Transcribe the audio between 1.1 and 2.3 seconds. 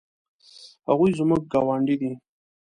زموږ ګاونډي دي